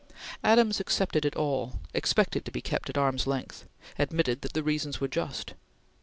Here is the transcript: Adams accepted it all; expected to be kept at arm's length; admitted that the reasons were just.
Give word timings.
Adams 0.43 0.79
accepted 0.79 1.25
it 1.25 1.35
all; 1.35 1.79
expected 1.93 2.43
to 2.43 2.49
be 2.49 2.59
kept 2.59 2.89
at 2.89 2.97
arm's 2.97 3.27
length; 3.27 3.67
admitted 3.99 4.41
that 4.41 4.53
the 4.53 4.63
reasons 4.63 4.99
were 4.99 5.07
just. 5.07 5.53